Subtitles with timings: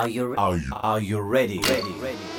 [0.00, 1.20] Are you are you are you?
[1.20, 2.29] Ready, ready, ready.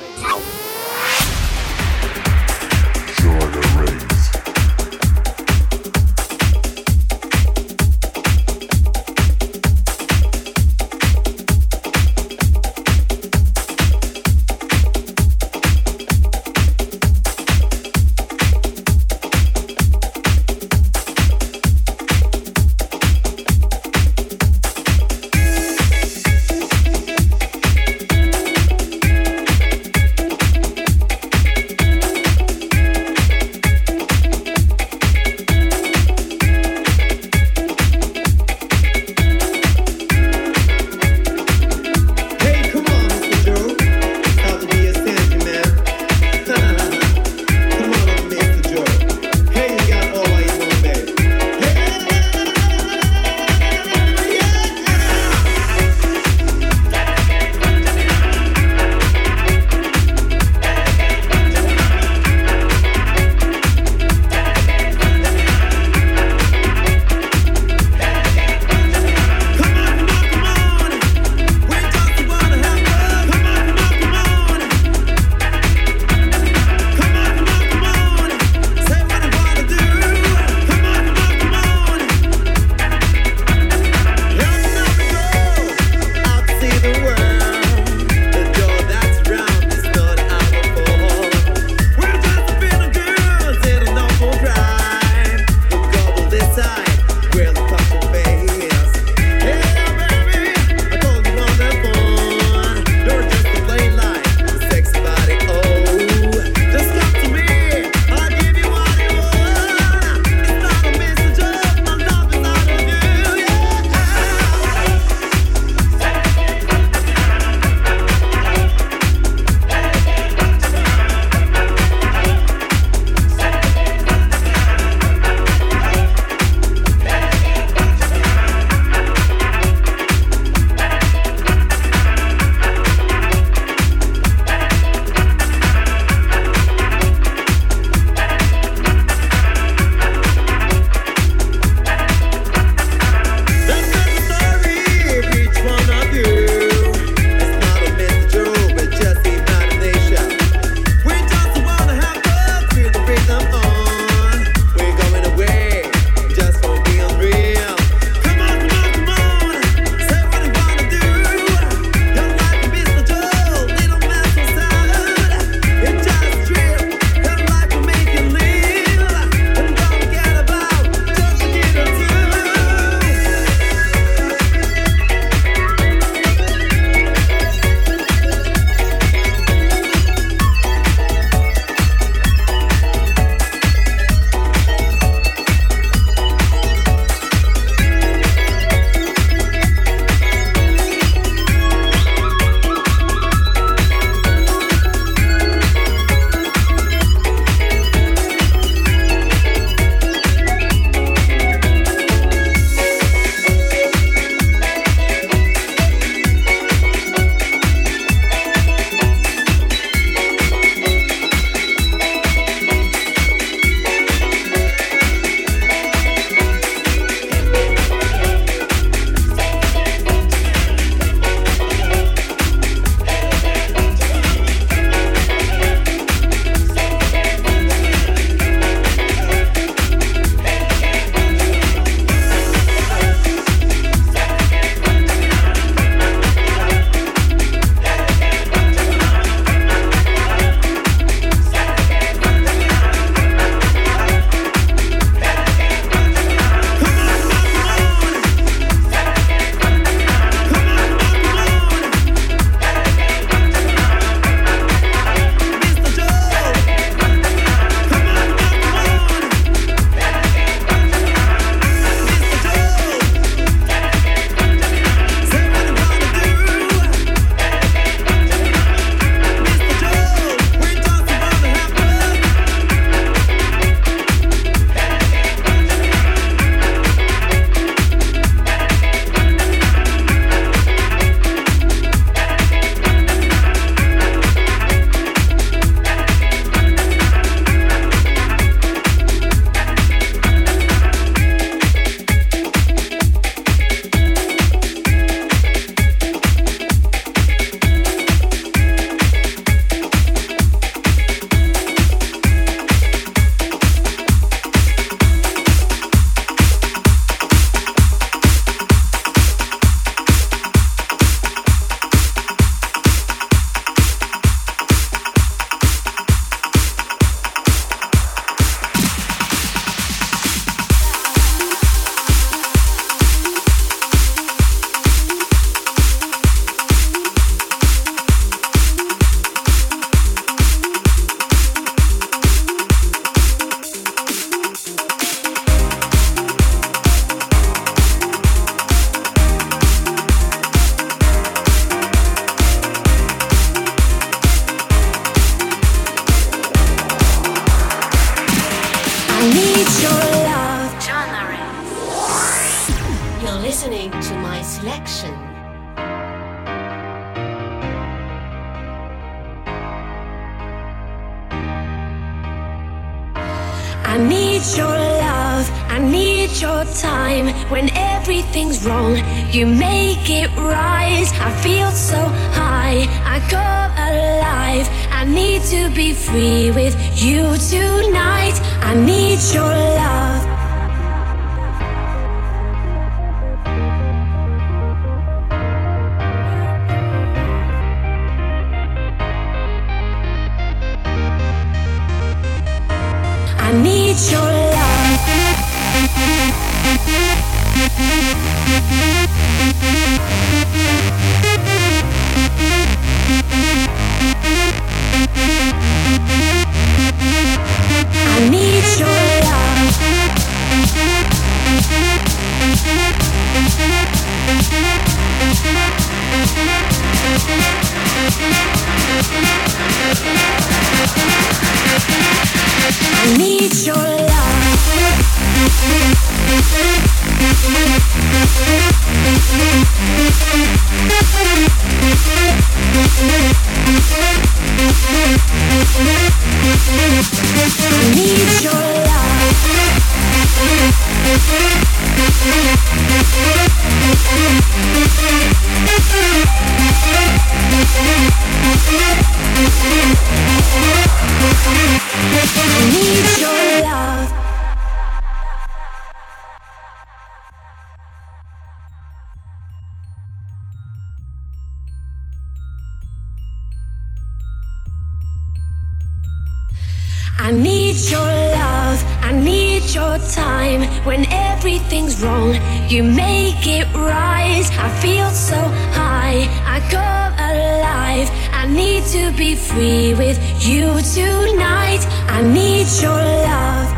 [472.02, 472.34] wrong,
[472.68, 474.46] you make it right.
[474.58, 475.38] I feel so
[475.78, 476.88] high, I go
[477.30, 478.08] alive.
[478.32, 481.86] I need to be free with you tonight.
[482.08, 483.71] I need your love.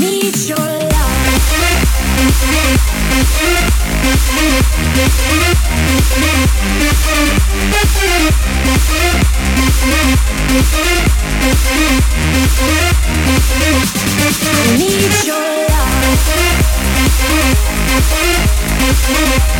[0.00, 0.96] need your love.
[14.78, 15.36] need your
[19.28, 19.55] love.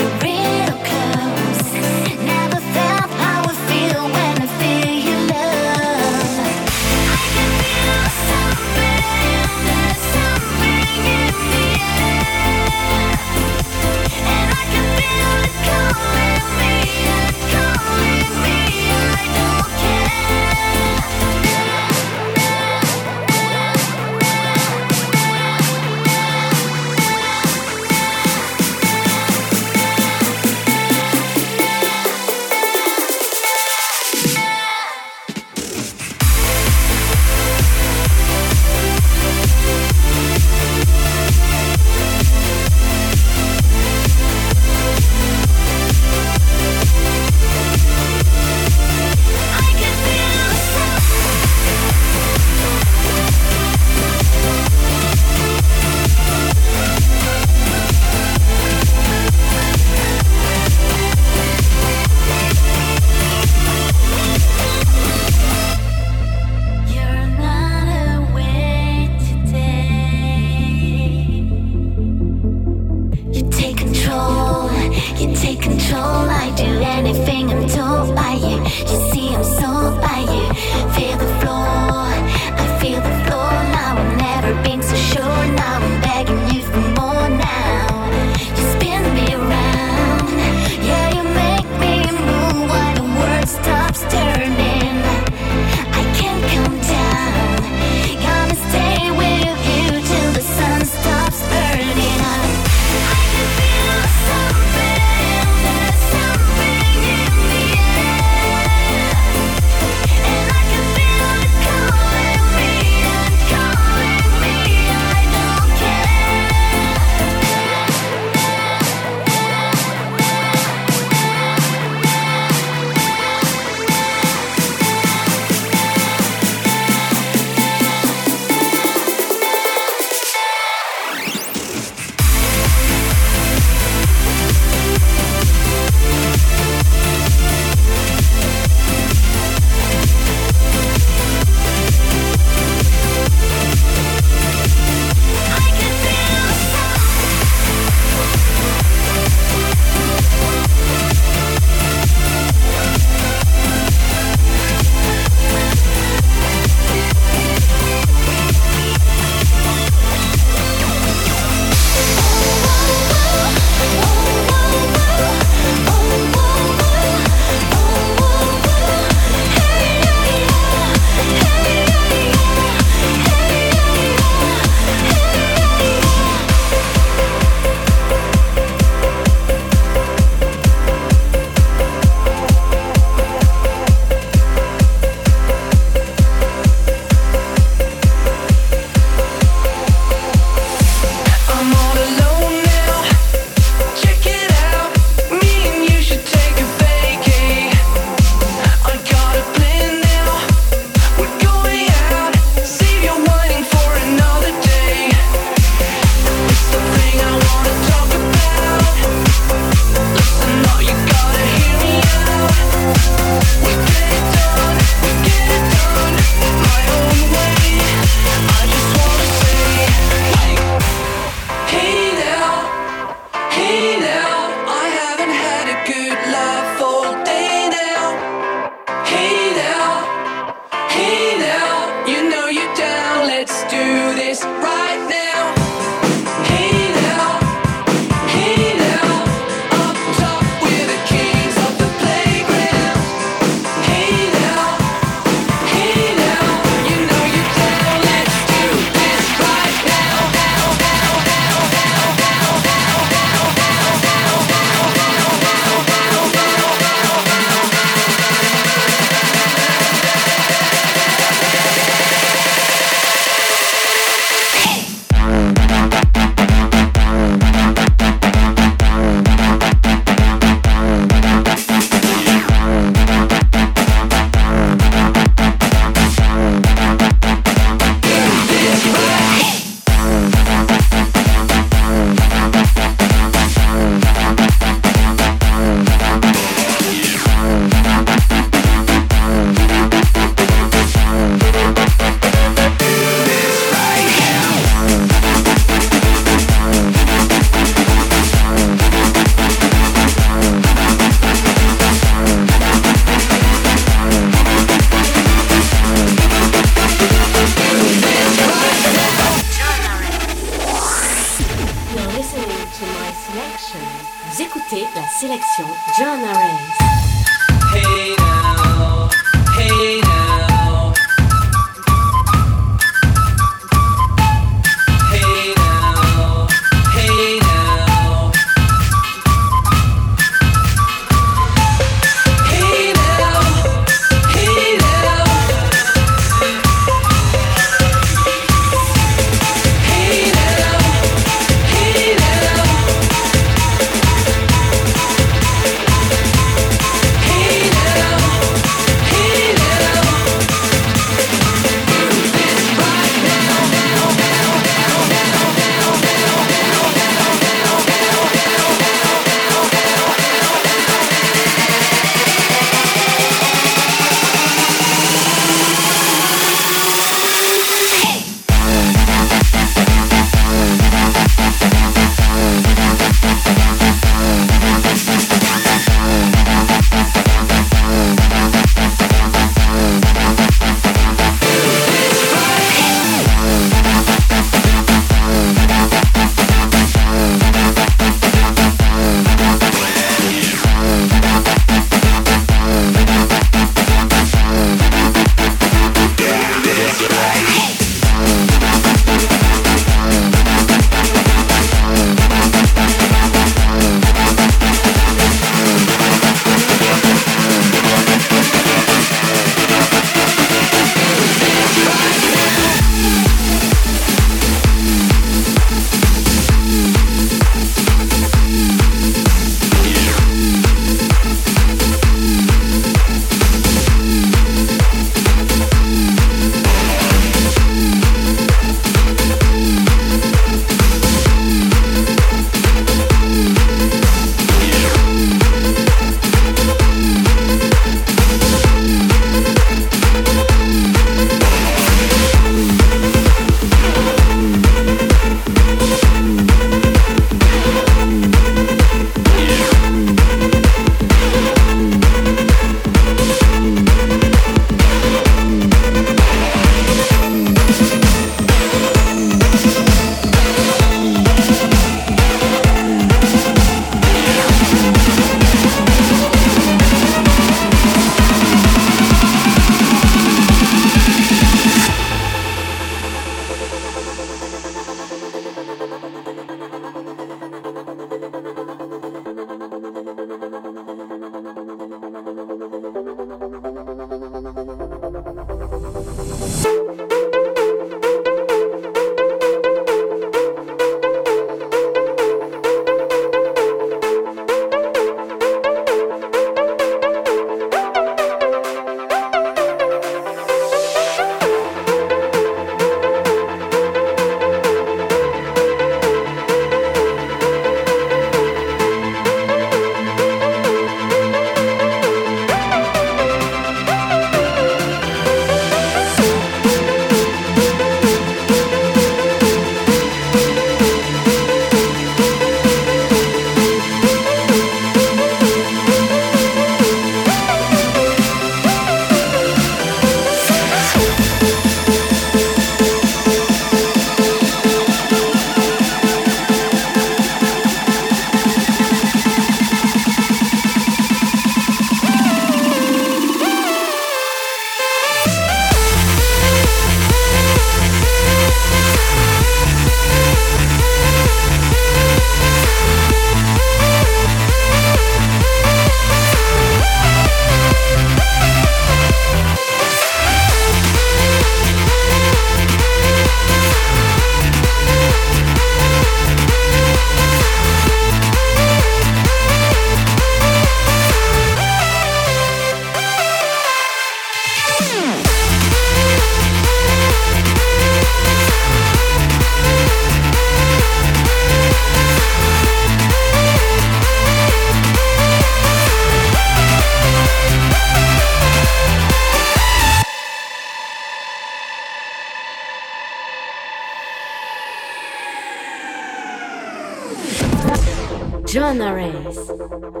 [598.71, 600.00] Joanna Rays.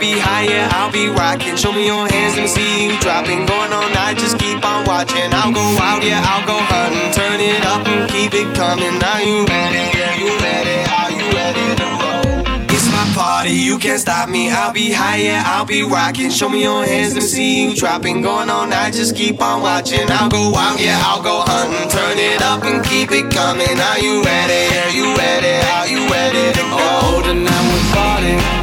[0.00, 1.56] Be high, yeah, I'll be rocking.
[1.56, 3.44] Show me your hands, me see you dropping.
[3.44, 5.28] Going all night, just keep on watching.
[5.32, 7.12] I'll go out, yeah, I'll go hunting.
[7.12, 8.96] Turn it up and keep it coming.
[8.96, 9.84] Are you ready?
[9.92, 10.76] Yeah, you ready?
[10.88, 12.64] Are you ready to roll?
[12.72, 14.50] It's my party, you can't stop me.
[14.50, 16.30] I'll be high, yeah, I'll be rocking.
[16.30, 18.22] Show me your hands, me see you dropping.
[18.22, 20.10] Going all night, just keep on watching.
[20.10, 21.90] I'll go out, yeah, I'll go hunting.
[21.90, 23.78] Turn it up and keep it coming.
[23.78, 24.62] Are you ready?
[24.80, 25.54] Are you ready?
[25.76, 26.78] Are you ready to go?
[26.80, 28.59] Oh, tonight we're party.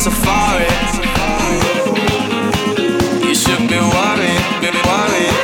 [0.00, 0.64] Safari.
[3.22, 5.34] You should be worried, be worried.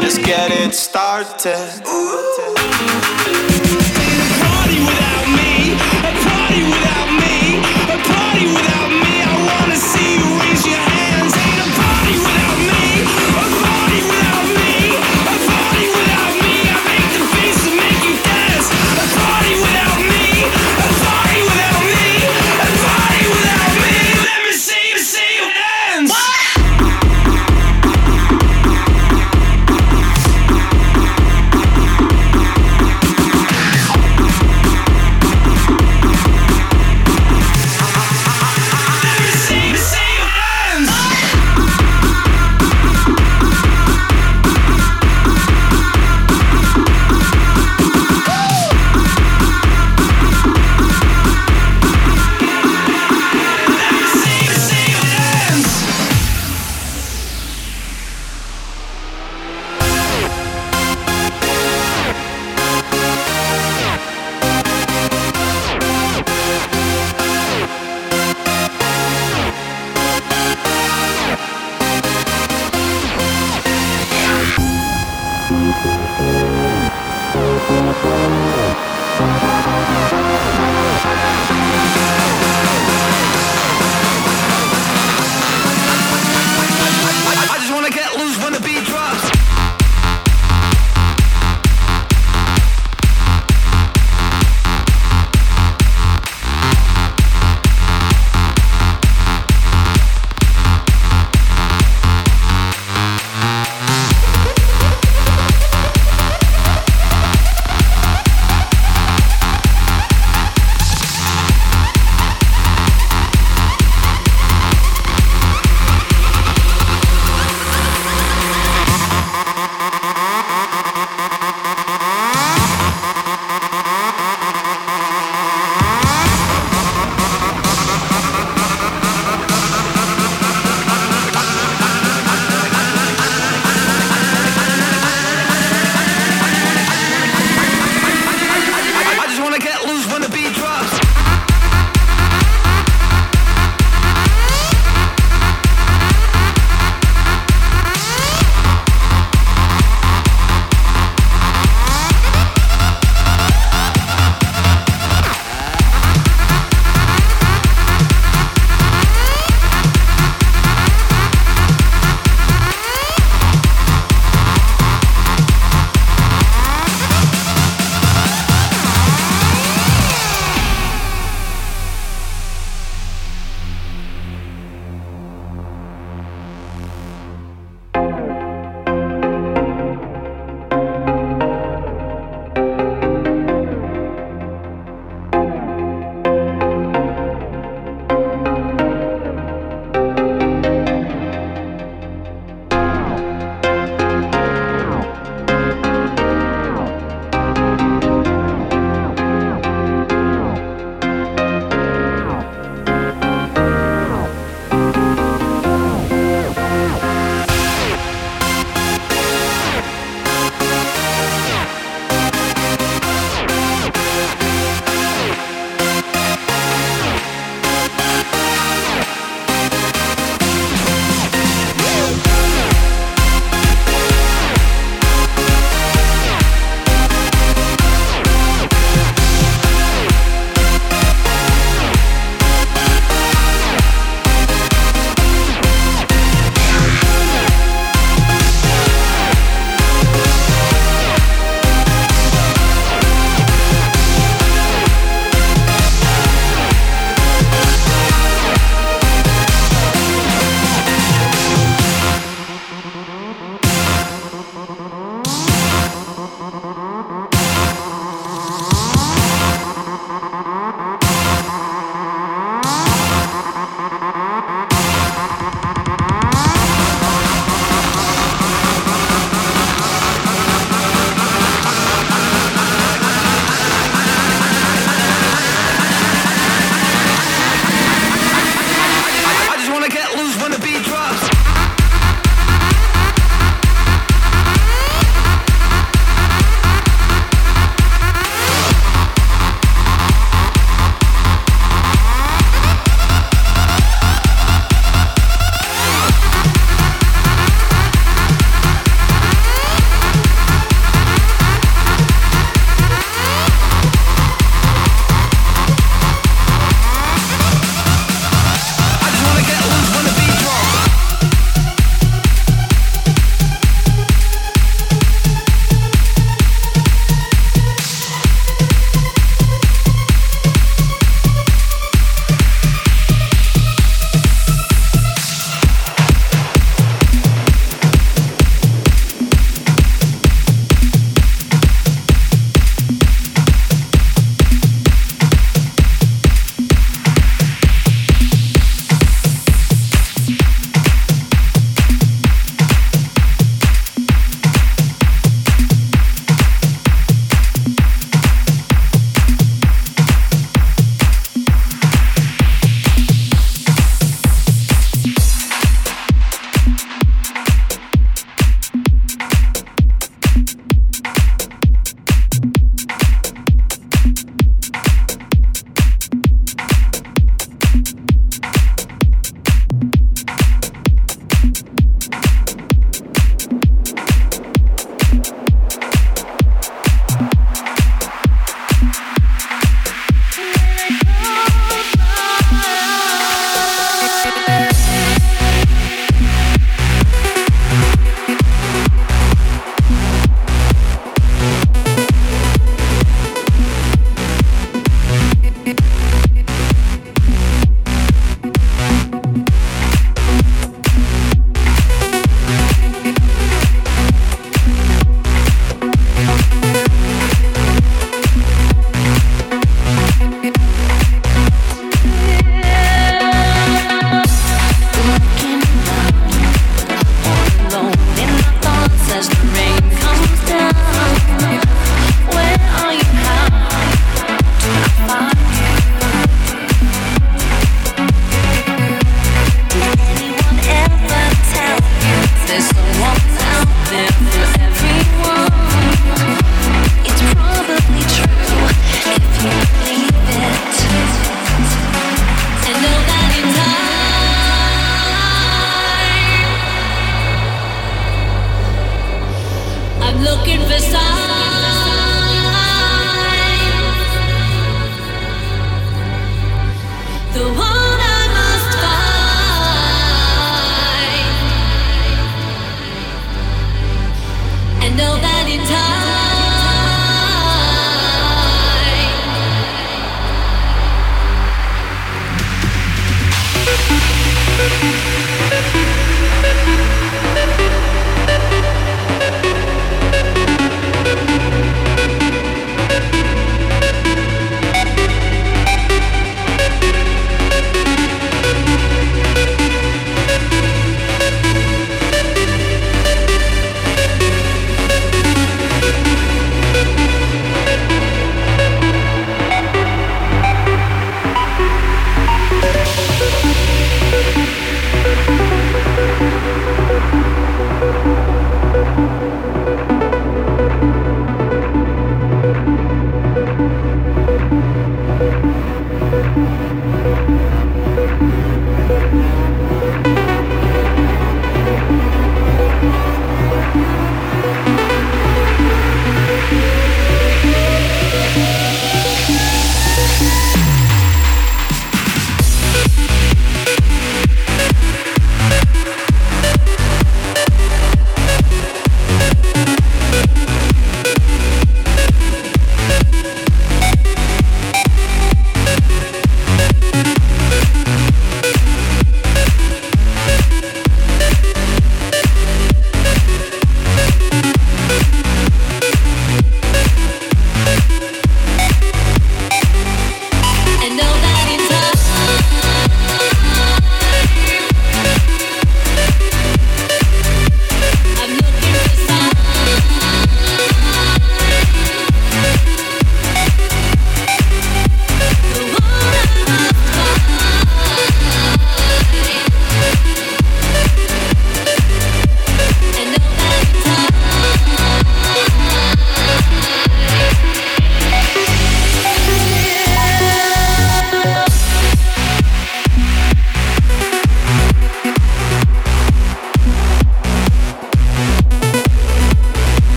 [0.00, 1.99] Let's get it started.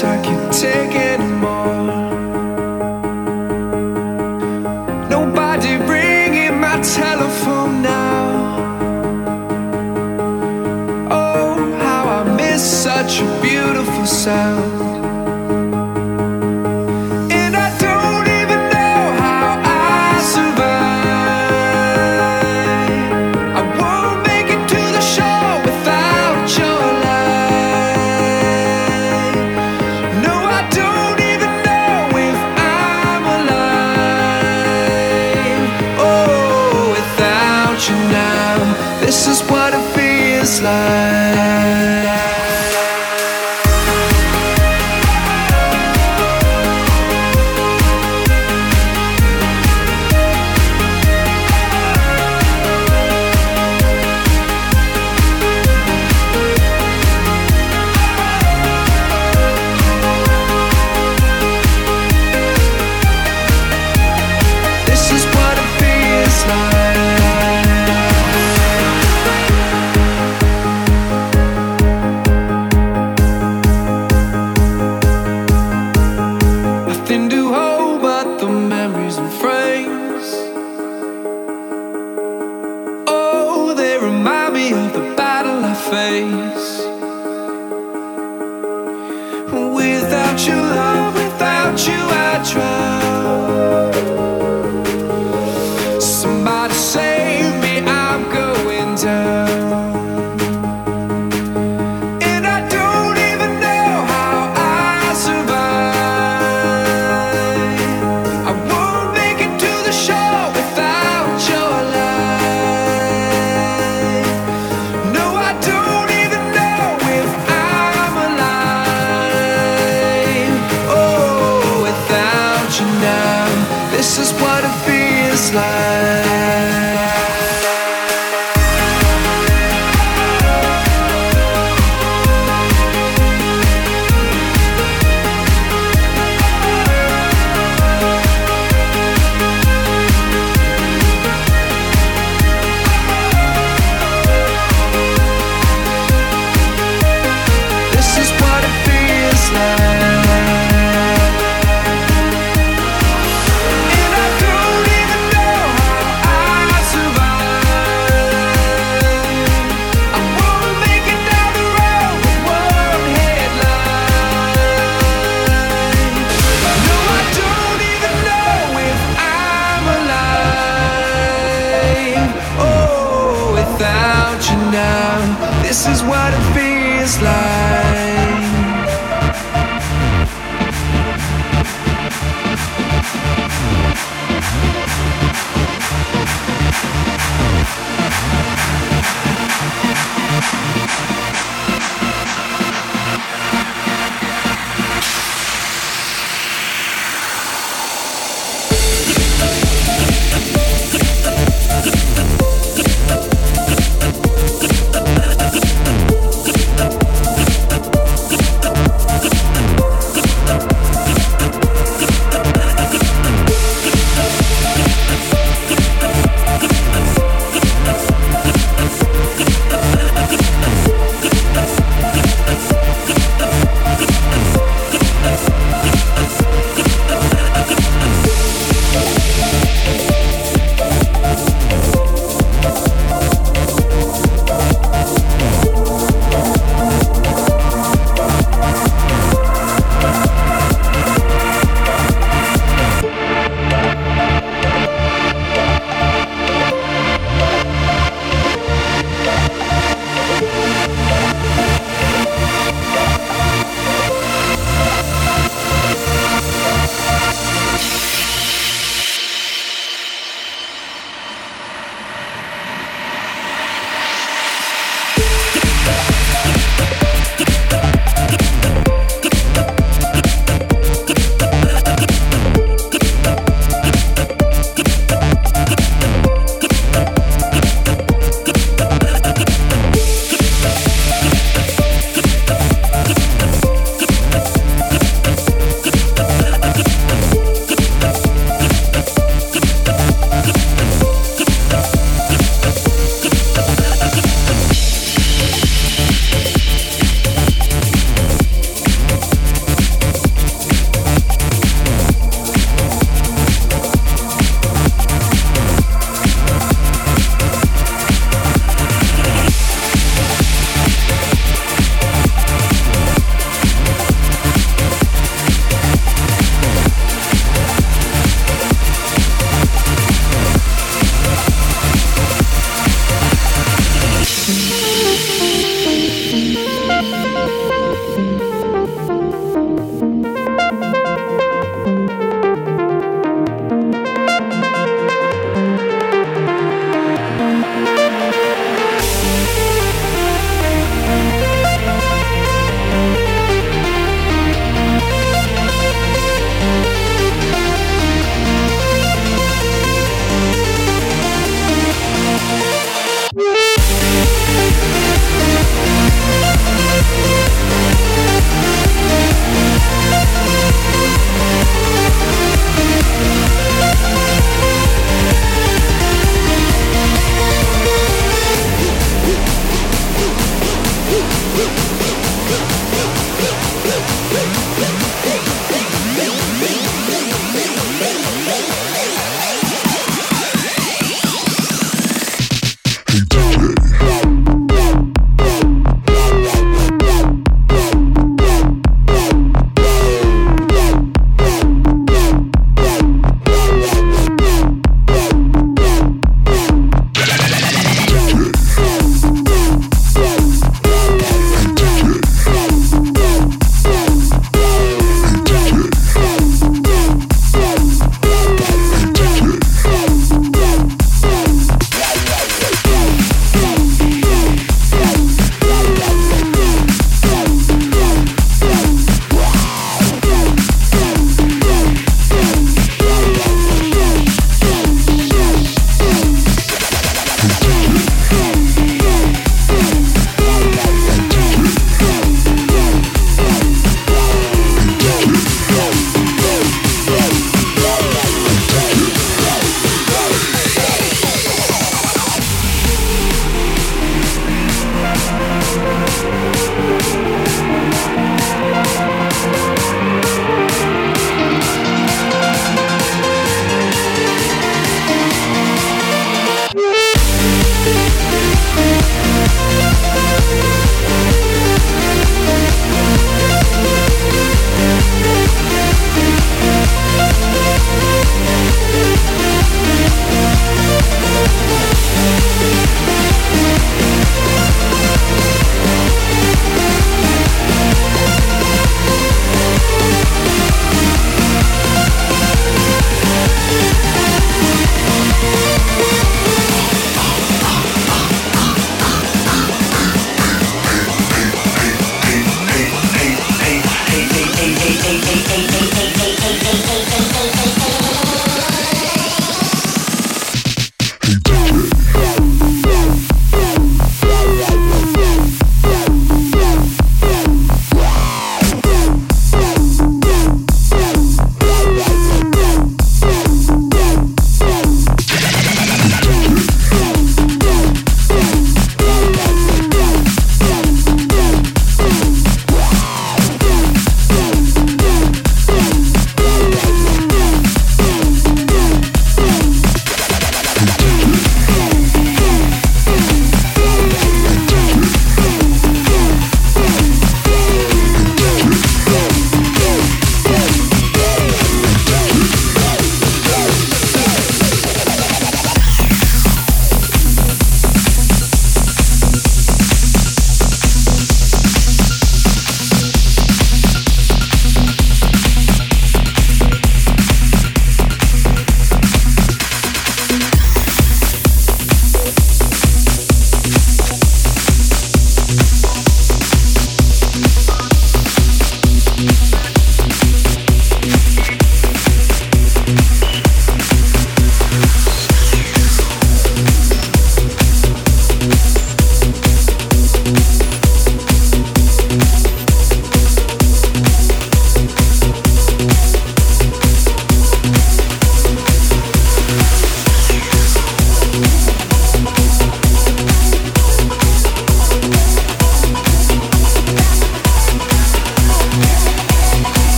[0.00, 0.39] Silence